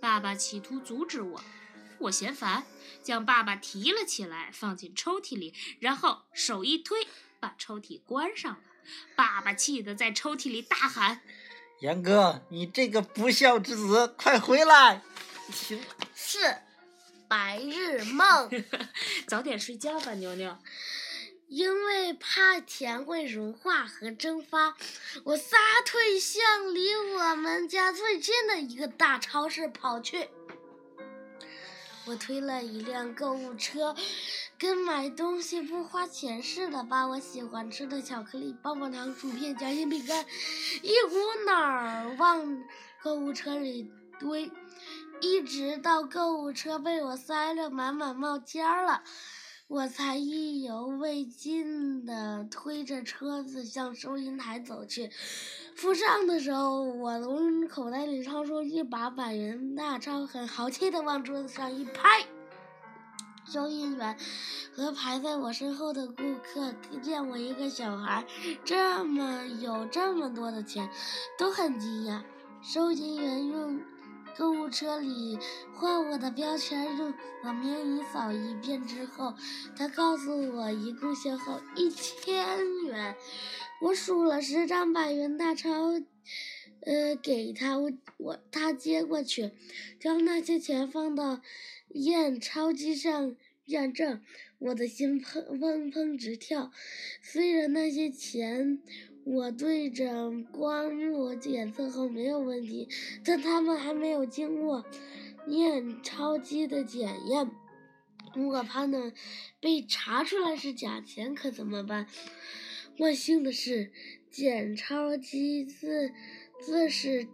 [0.00, 1.40] 爸爸企图阻止我，
[2.02, 2.66] 我嫌烦，
[3.02, 7.06] 将爸爸提了起来，放进抽屉里，然后手一推，
[7.38, 8.58] 把抽屉关上了。
[9.14, 11.20] 爸爸气得在抽屉里大喊
[11.80, 15.02] 杨哥，你这个不孝之子，快回来！
[15.52, 15.80] 行，
[16.14, 16.38] 是
[17.28, 18.50] 白日梦，：
[19.28, 20.58] “早点睡觉吧，牛牛。
[21.48, 24.74] 因为怕钱会融化和蒸发，
[25.24, 30.30] 我撒腿向离我们家最近的一个大超市跑去。
[32.04, 33.94] 我推了一辆购物车，
[34.58, 40.26] 跟买东西不花钱似的，把我喜欢吃的巧克力、棒棒糖、薯片、夹心饼干
[40.82, 42.64] 一股脑儿往
[43.02, 44.50] 购物车里堆，
[45.20, 49.02] 一直到购物车被我塞得满满冒尖儿了。
[49.72, 55.10] 我才意犹未尽地推着车子向收银台走去。
[55.74, 62.26] 付账的时候，我从口袋里掏出一把百元大钞，很豪气地往桌子上一拍。
[63.46, 64.14] 收银员
[64.76, 68.26] 和排在我身后的顾客见我一个小孩
[68.66, 70.90] 这么有这么多的钱，
[71.38, 72.20] 都很惊讶。
[72.60, 73.80] 收银员用。
[74.36, 75.38] 购物车里
[75.74, 77.12] 换我的标签用
[77.44, 79.34] 网面仪扫一遍之后，
[79.76, 82.56] 他告诉我一共消耗一千
[82.86, 83.14] 元。
[83.82, 85.70] 我数了十张百元大钞，
[86.80, 89.50] 呃，给他，我他接过去，
[90.00, 91.42] 将那些钱放到
[91.88, 94.22] 验钞机上验证。
[94.58, 96.70] 我的心砰砰砰直跳，
[97.20, 98.80] 虽然那些钱。
[99.24, 102.88] 我对着光幕检测后没有问题，
[103.24, 104.84] 但他们还没有经过
[105.46, 107.50] 验钞机的检验。
[108.34, 109.12] 我怕呢
[109.60, 112.06] 被查出来是假钱，可怎么办？
[112.98, 113.92] 万幸的是，
[114.30, 116.12] 检钞机自
[116.60, 117.28] 自始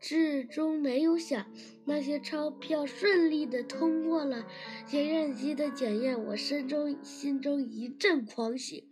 [0.00, 1.46] 至终没有响，
[1.84, 4.46] 那些钞票顺利的通过了
[4.86, 6.24] 检验机的检验。
[6.24, 8.87] 我心中心中一阵狂喜。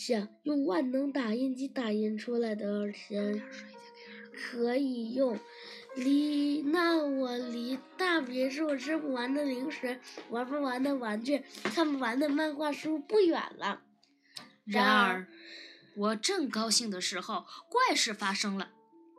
[0.00, 3.42] 想用万能打印机打印出来的钱
[4.32, 5.38] 可以用，
[5.94, 13.82] 离那我离大别墅吃不完的零食、玩不完的玩具、看不完的漫画书不远了。
[14.64, 15.26] 然而，
[15.94, 18.70] 我正高兴的时候，怪事发生了：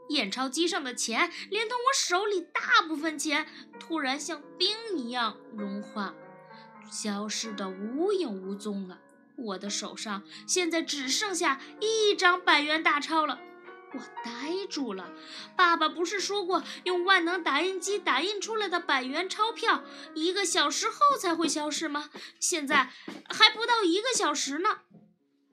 [0.09, 3.45] 验钞机上的钱，连同我手里大部分钱，
[3.79, 6.15] 突然像冰一样融化，
[6.91, 8.99] 消失的无影无踪了。
[9.41, 13.39] 我的手上现在只剩下一张百元大钞了，
[13.93, 15.11] 我呆住了。
[15.55, 19.83] 爸爸不是说过，用万能打印机打印出来的百元钞票
[20.15, 22.09] 一个小时后才会消失吗？
[22.39, 22.91] 现在
[23.29, 24.79] 还不到一个小时呢。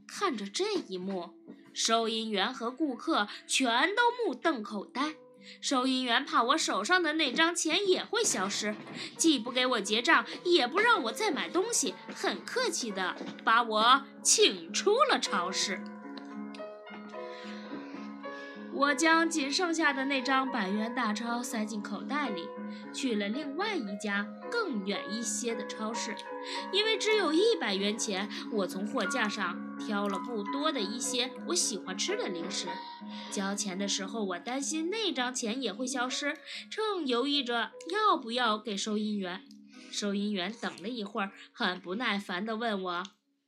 [0.06, 1.34] 看着这一幕，
[1.74, 5.16] 收银员和顾客全都目瞪口呆。
[5.60, 8.74] 收银员怕我手上的那张钱也会消失，
[9.16, 15.80] 既不给我结账，也不让我再买东西，很客气的把我请出了超市。
[18.72, 22.48] 我将仅剩下的那张百元大钞塞进口袋里，
[22.92, 26.14] 去了另外一家更远一些的超市。
[26.70, 32.66] 因为只有一百元钱，我从货架上挑了不多的一些我喜欢吃的零食。
[33.30, 36.36] 交钱的时候，我担心那张钱也会消失，
[36.70, 39.42] 正犹豫着要不要给收银员。
[39.90, 43.02] 收银员等了一会儿，很不耐烦地问我：“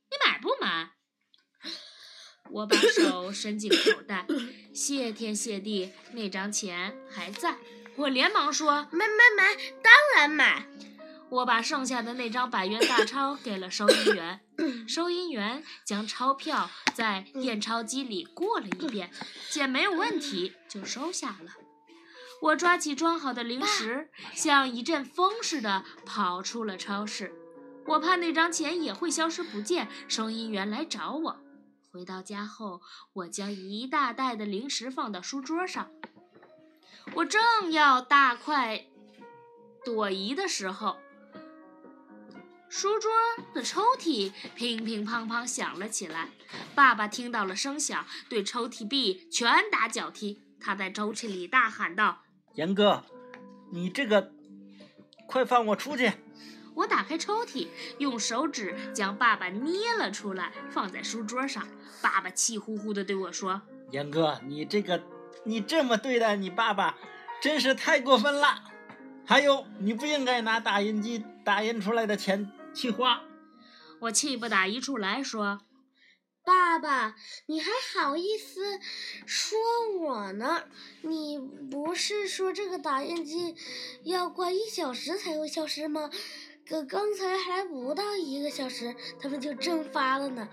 [0.09, 0.91] 你买不买？”
[2.49, 4.25] 我把手伸进口袋，
[4.73, 7.57] 谢天谢地，那张钱还在。
[7.95, 10.67] 我连忙说：“买买买，当然买。”
[11.31, 14.41] 我把剩下的那张百元大钞给了收银员，
[14.85, 19.09] 收银员将钞票在验钞机里过了一遍，
[19.49, 21.53] 见没有问题，就收下了。
[22.41, 27.33] 我抓起装好的零食，像一阵风似的跑出了超市。
[27.85, 31.39] 我怕那张钱也会消失不见，收银员来找我。
[31.93, 32.81] 回到家后，
[33.13, 35.89] 我将一大袋的零食放到书桌上。
[37.13, 38.85] 我正要大快
[39.85, 40.97] 朵颐的时候，
[42.71, 43.11] 书桌
[43.53, 46.29] 的抽屉乒乒乓乓响了起来。
[46.73, 50.41] 爸爸听到了声响，对抽屉壁拳打脚踢。
[50.57, 52.21] 他在抽屉里大喊道
[52.55, 53.03] ：“严哥，
[53.73, 54.31] 你这个，
[55.27, 56.13] 快放我出去！”
[56.73, 57.67] 我打开抽屉，
[57.97, 61.67] 用手指将爸爸捏了出来，放在书桌上。
[62.01, 63.61] 爸爸气呼呼地对我说
[63.91, 65.03] ：“严哥，你这个，
[65.43, 66.97] 你这么对待你爸爸，
[67.41, 68.63] 真是太过分了。
[69.25, 73.23] 还有，你不应该拿打印机打印出来的钱去花。”
[74.01, 75.61] 我气不打一处来说
[76.43, 77.15] ：“爸爸，
[77.47, 78.79] 你还好意思
[79.25, 79.59] 说
[79.99, 80.63] 我呢？
[81.01, 83.55] 你不是说这个打印机
[84.03, 86.09] 要过一小时才会消失吗？”
[86.63, 90.47] 可刚才还不到一个小时，他们就蒸发了呢。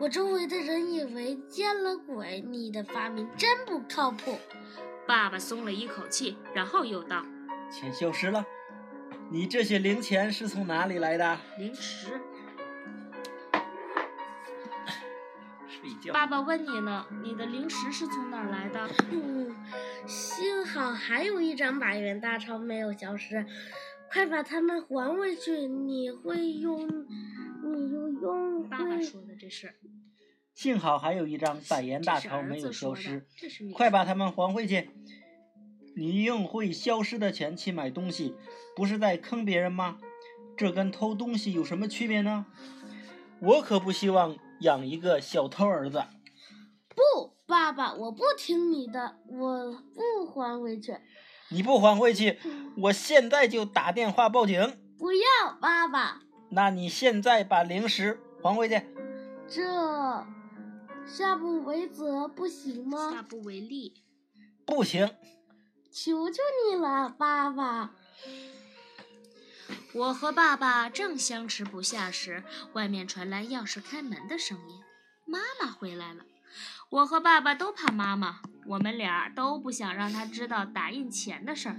[0.00, 2.40] 我周围的人以为见了鬼。
[2.40, 4.36] 你的发明真不靠谱。
[5.06, 7.24] 爸爸松了一口气，然后又道
[7.70, 8.44] ：“钱消失了？
[9.30, 12.20] 你这些零钱是从哪里来的？”零食。
[15.68, 16.12] 睡觉。
[16.12, 18.90] 爸爸问你呢，你的零食是从哪儿来的？
[19.12, 19.54] 嗯，
[20.06, 23.46] 幸好还有一张百元大钞没有消失。
[24.12, 25.68] 快把它们还回去！
[25.68, 26.88] 你会用，
[27.62, 29.00] 你又用爸爸。
[29.00, 29.72] 说的这是，
[30.52, 33.24] 幸好还有一张百元大钞没有消失，
[33.72, 34.90] 快把它们还回去！
[35.96, 38.34] 你用会消失的钱去买东西，
[38.80, 39.98] 不是在坑别人吗？
[40.56, 42.46] 这跟偷东西有什么区别呢？
[43.38, 46.02] 我可不希望养一个小偷儿子。
[46.88, 50.96] 不，爸爸，我不听你的，我不还回去。
[51.50, 52.38] 你不还回去，
[52.78, 54.58] 我现在就打电话报警。
[54.96, 58.80] 不要，爸爸，那你现在把零食还回去。
[59.46, 60.24] 这
[61.06, 63.20] 下不为则不行吗下？
[63.20, 63.92] 不为例。
[64.64, 65.06] 不行，
[65.92, 67.92] 求求你了，爸爸。
[69.92, 74.80] 我和爸爸正相持不下时，外面传来钥匙开门的声音。
[75.26, 76.22] 妈妈回来了。
[76.90, 78.36] 我和爸爸都怕妈妈，
[78.66, 81.76] 我们俩都不想让她知道打印钱的事儿。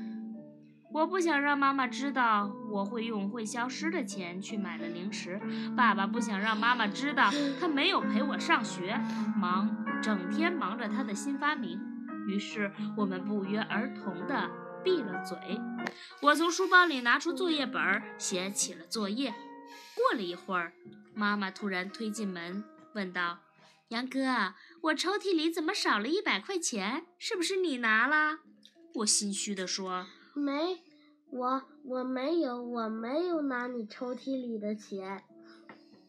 [0.94, 5.40] 我不想让妈妈知道我会用会消失的钱去买了零食，
[5.78, 7.32] 爸爸不想让妈妈知道
[7.62, 9.00] 他没有陪我上学，
[9.38, 11.80] 忙整天忙着他的新发明。
[12.28, 14.50] 于是我们不约而同地
[14.84, 15.38] 闭了嘴。
[16.22, 17.82] 我从书包里拿出作业本，
[18.18, 19.34] 写起了作业。
[19.96, 20.74] 过了一会儿，
[21.14, 22.64] 妈妈突然推进门，
[22.94, 23.40] 问道
[23.90, 27.06] ：“杨哥，我抽屉里怎么少了一百块钱？
[27.18, 28.40] 是不是你拿了？”
[28.96, 30.82] 我心虚地说没，
[31.30, 35.24] 我我没有，我没有拿你抽屉里的钱。：“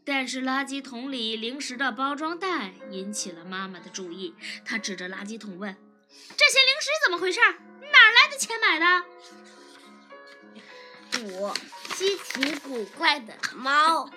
[0.04, 4.34] 但是垃圾桶里零食的包装袋引起了妈妈的注意。
[4.64, 5.74] 她指着垃圾桶问
[6.36, 7.40] ：‘这些零食怎么回事？
[8.32, 8.86] 的钱买的
[11.24, 11.52] 五，
[11.94, 14.08] 稀奇古怪的猫。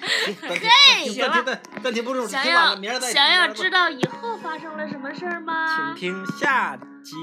[0.00, 5.94] 嘿行了暂暂停不住，？’想要想要知道以后发生了什么事儿吗？
[5.96, 7.16] 请听下集。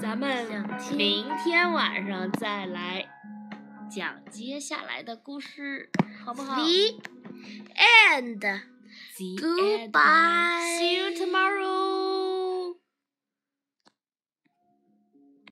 [0.00, 0.46] 咱们
[0.92, 3.08] 明天晚上再来
[3.90, 5.90] 讲接下来的故事，
[6.24, 7.00] 好不好 The
[8.12, 8.40] end.
[9.16, 9.90] The end.
[9.90, 10.78] Goodbye.
[10.78, 12.07] See you tomorrow.